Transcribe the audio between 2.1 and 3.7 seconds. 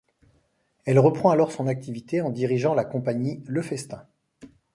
en dirigeant la Compagnie Le